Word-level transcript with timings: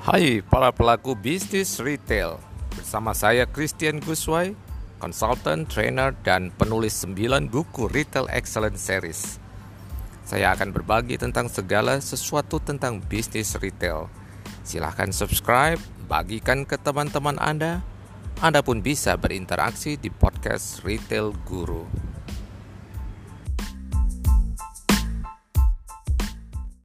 Hai 0.00 0.40
para 0.40 0.72
pelaku 0.72 1.12
bisnis 1.12 1.76
retail. 1.76 2.40
Bersama 2.72 3.12
saya 3.12 3.44
Christian 3.44 4.00
Guswai 4.00 4.56
Konsultan, 4.96 5.68
trainer, 5.68 6.16
dan 6.24 6.48
penulis 6.56 7.04
9 7.04 7.52
buku 7.52 7.84
Retail 7.84 8.24
Excellence 8.32 8.80
Series. 8.80 9.36
Saya 10.24 10.56
akan 10.56 10.72
berbagi 10.72 11.20
tentang 11.20 11.52
segala 11.52 12.00
sesuatu 12.00 12.56
tentang 12.56 13.04
bisnis 13.04 13.52
retail. 13.60 14.08
Silahkan 14.64 15.12
subscribe, 15.12 15.76
bagikan 16.08 16.64
ke 16.64 16.80
teman-teman 16.80 17.36
Anda. 17.36 17.84
Anda 18.40 18.64
pun 18.64 18.80
bisa 18.80 19.20
berinteraksi 19.20 20.00
di 20.00 20.08
podcast 20.08 20.80
Retail 20.80 21.36
Guru. 21.44 22.09